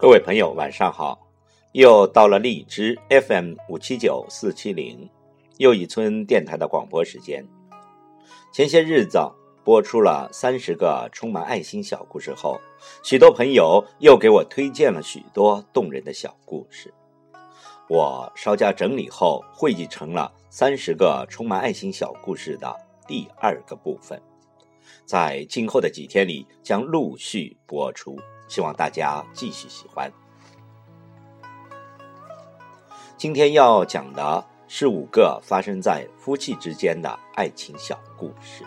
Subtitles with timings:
[0.00, 1.28] 各位朋友，晚上好！
[1.72, 5.06] 又到了荔枝 FM 五七九四七零
[5.58, 7.46] 又一村电台的广播时间。
[8.50, 9.18] 前些日子
[9.62, 12.58] 播出了三十个充满爱心小故事后，
[13.04, 16.94] 许多朋友又给我推荐了许多动人的小故事。
[17.86, 22.74] 我稍加整理后，汇集成了三十个充满爱心小故事的
[23.06, 24.18] 第二个部分，
[25.04, 28.16] 在今后的几天里将陆续播出，
[28.50, 30.12] 希望大家继续喜欢。
[33.16, 38.64] 今天要讲的是五个发生在夫妻之间的爱情小故事。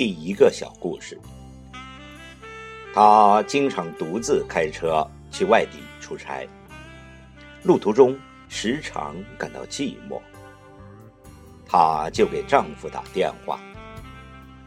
[0.00, 1.20] 第一个小故事，
[2.94, 6.48] 他经常独自开车去外地出差，
[7.64, 10.18] 路途中时常感到寂寞，
[11.68, 13.60] 她就给丈夫打电话，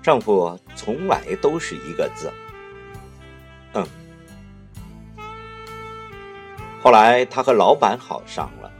[0.03, 2.31] 丈夫从来都是一个字，
[3.73, 3.83] 嗯。
[6.79, 8.71] 后来她和老板好上了，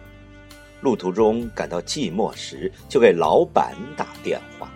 [0.81, 4.69] 路途中感到寂寞时，就给老板打电话。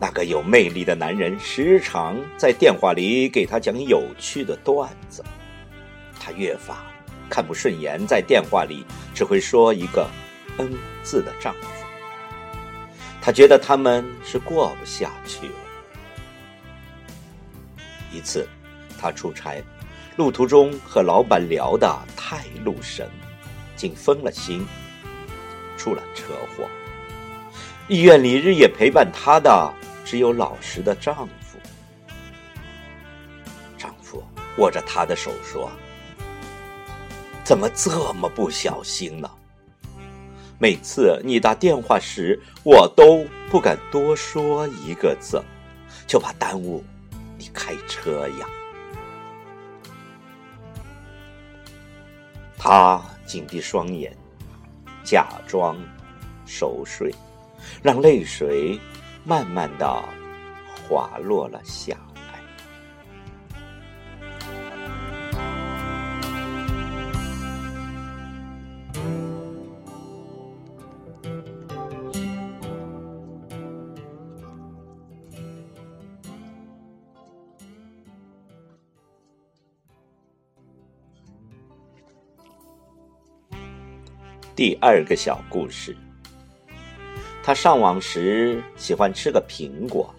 [0.00, 5.24] 那个有魅力的男人时常在电话里给她讲有趣的段子，
[6.20, 6.84] 她越发
[7.30, 8.84] 看不顺眼，在电话里
[9.14, 10.08] 只会说一个
[10.58, 10.70] “嗯”
[11.02, 11.68] 字的丈夫。
[13.20, 15.54] 她觉得他们是过不下去了。
[18.12, 18.46] 一次，
[19.00, 19.62] 她出差，
[20.16, 23.08] 路途中和老板聊得太入神，
[23.74, 24.66] 竟分了心，
[25.78, 26.68] 出了车祸。
[27.88, 29.72] 医院里日夜陪伴她的。
[30.04, 31.58] 只有老实的丈夫。
[33.78, 34.22] 丈夫
[34.58, 35.72] 握着她的手说
[37.42, 39.30] ：“怎么这么不小心呢？
[40.58, 45.42] 每次你打电话时，我都不敢多说一个字，
[46.06, 46.84] 就怕耽误
[47.38, 48.46] 你开车呀。”
[52.58, 54.14] 他紧闭双眼，
[55.02, 55.76] 假装
[56.46, 57.10] 熟睡，
[57.82, 58.78] 让泪水。
[59.26, 59.86] 慢慢的
[60.86, 62.42] 滑落了下来。
[84.54, 85.96] 第二个小故事。
[87.44, 90.14] 她上网时喜欢吃个苹果，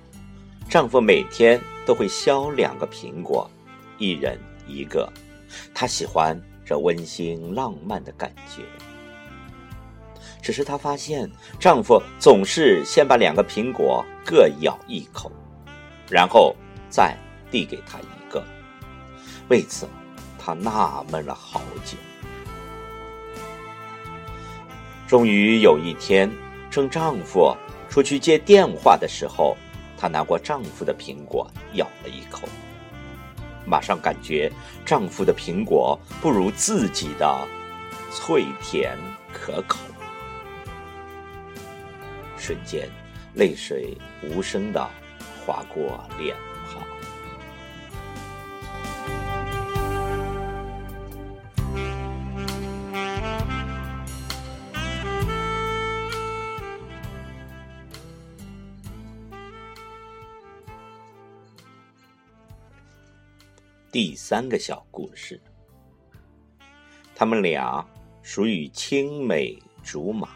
[0.69, 3.49] 丈夫每天都会削两个苹果，
[3.97, 5.11] 一人一个。
[5.73, 8.61] 她喜欢这温馨浪漫的感觉。
[10.39, 11.27] 只是她发现，
[11.59, 15.31] 丈夫总是先把两个苹果各咬一口，
[16.07, 16.55] 然后
[16.91, 17.17] 再
[17.49, 18.43] 递给她一个。
[19.49, 19.87] 为此，
[20.37, 21.97] 她纳闷了好久。
[25.07, 26.29] 终于有一天。
[26.75, 27.55] 趁丈夫
[27.89, 29.55] 出去接电话的时候，
[29.97, 32.49] 她拿过丈夫的苹果咬了一口，
[33.65, 34.51] 马上感觉
[34.85, 37.47] 丈夫的苹果不如自己的
[38.11, 38.97] 脆甜
[39.31, 39.77] 可口，
[42.37, 42.89] 瞬间
[43.35, 44.85] 泪水无声的
[45.45, 46.35] 划过脸。
[63.95, 65.39] 第三个小故事，
[67.15, 67.87] 他们俩
[68.23, 70.27] 属于青梅竹马，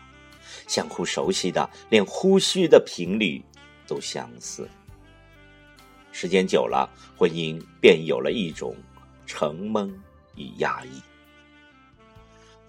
[0.66, 3.44] 相互熟悉的连呼吸的频率
[3.86, 4.66] 都相似。
[6.14, 8.74] 时间久了，婚姻便有了一种
[9.26, 9.94] 沉闷
[10.38, 11.02] 与压抑。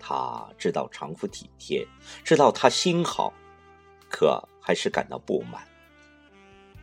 [0.00, 1.86] 她知道丈夫体贴，
[2.24, 3.32] 知道他心好，
[4.08, 5.62] 可还是感到不满。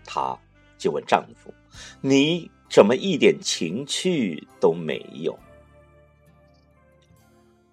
[0.06, 0.40] 她
[0.78, 1.54] 就问丈夫
[2.00, 5.36] ：“你？”怎么一点情趣都没有？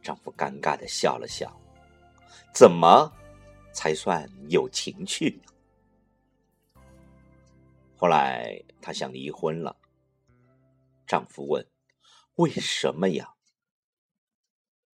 [0.00, 1.54] 丈夫尴尬的笑了笑
[2.54, 3.12] ：“怎么
[3.70, 5.38] 才算有情趣？”
[7.94, 9.76] 后来她想离婚了。
[11.06, 11.68] 丈夫问
[12.36, 13.34] ：“为什么呀？”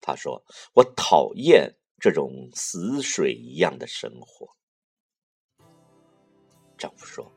[0.01, 4.57] 她说：“我讨厌这种死水一样的生活。”
[6.79, 7.31] 丈夫说：“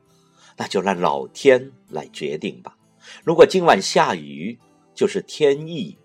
[0.57, 2.77] 那就让老天来决定吧。
[3.23, 4.57] 如果今晚下雨，
[4.93, 5.97] 就是天意，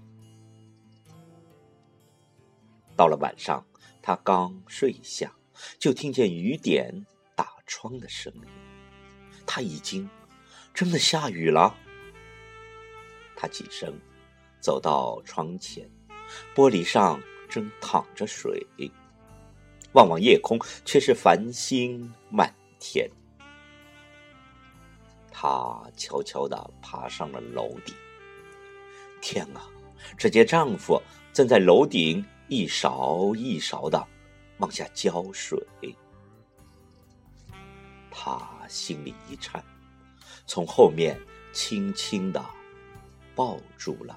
[2.96, 3.64] 到了晚上，
[4.02, 5.32] 他刚睡下，
[5.78, 7.06] 就听见雨点
[7.36, 8.42] 打窗的声音。
[9.46, 10.10] 他已经
[10.74, 11.76] 真的下雨了。
[13.36, 13.94] 他起身，
[14.60, 15.88] 走到窗前，
[16.56, 18.66] 玻璃上正淌着水。
[19.98, 23.10] 望望夜空，却是繁星满天。
[25.32, 27.96] 她悄悄地爬上了楼顶。
[29.20, 29.66] 天啊！
[30.16, 31.02] 只见丈夫
[31.34, 34.08] 正在楼顶一勺一勺的
[34.60, 35.60] 往下浇水。
[38.12, 38.40] 她
[38.70, 39.64] 心里一颤，
[40.46, 41.20] 从后面
[41.52, 42.46] 轻轻的
[43.34, 44.16] 抱住了。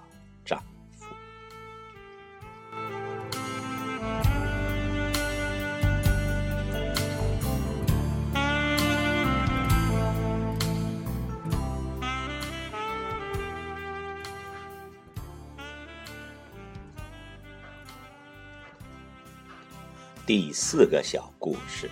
[20.33, 21.91] 第四个小故事，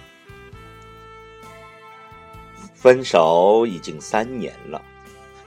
[2.73, 4.81] 分手已经三年了。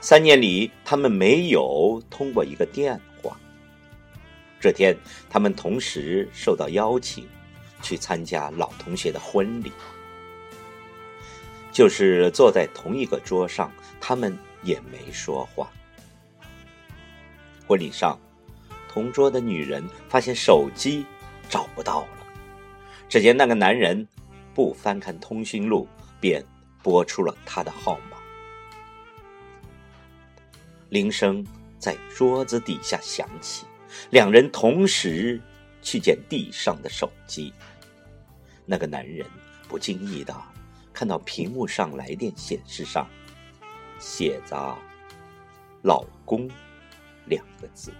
[0.01, 3.39] 三年里，他们没有通过一个电话。
[4.59, 4.93] 这天，
[5.29, 7.25] 他们同时受到邀请，
[7.81, 9.71] 去参加老同学的婚礼。
[11.71, 13.71] 就是坐在同一个桌上，
[14.01, 15.71] 他们也没说话。
[17.65, 18.19] 婚礼上，
[18.89, 21.05] 同桌的女人发现手机
[21.49, 22.20] 找不到了。
[23.11, 24.07] 只见那个男人
[24.53, 25.85] 不翻看通讯录，
[26.21, 26.41] 便
[26.81, 28.15] 拨出了他的号码。
[30.87, 31.45] 铃声
[31.77, 33.65] 在桌子底下响起，
[34.11, 35.41] 两人同时
[35.81, 37.53] 去捡地上的手机。
[38.65, 39.27] 那个男人
[39.67, 40.33] 不经意的
[40.93, 43.05] 看到屏幕上来电显示上
[43.99, 44.77] 写着
[45.83, 46.49] “老公”
[47.27, 47.91] 两个字。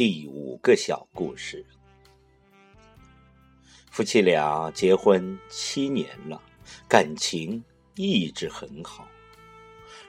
[0.00, 1.62] 第五个小故事：
[3.90, 6.40] 夫妻俩结婚七年了，
[6.88, 7.62] 感情
[7.96, 9.06] 一直很好。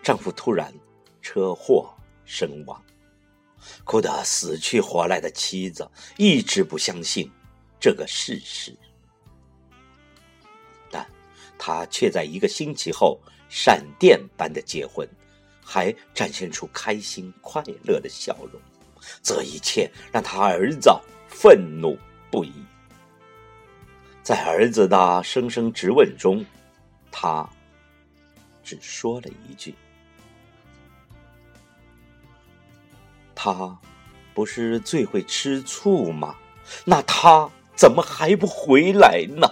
[0.02, 0.74] 丈夫突然
[1.22, 1.94] 车祸
[2.24, 2.82] 身亡，
[3.84, 7.30] 哭得死去活来的妻子一直不相信
[7.78, 8.74] 这个事实，
[10.90, 11.06] 但
[11.60, 13.20] 他却在一个星期后
[13.50, 15.06] 闪电般的结婚，
[15.62, 18.62] 还展现出开心快乐的笑容。
[19.22, 20.90] 这一切让他儿子
[21.28, 21.98] 愤怒
[22.30, 22.52] 不已。
[24.24, 26.46] 在儿子的声声质问中，
[27.12, 27.50] 他
[28.64, 29.74] 只说了一句
[33.36, 33.78] ：“他
[34.34, 36.36] 不是最会吃醋吗？
[36.86, 39.48] 那他怎么还不回来呢？”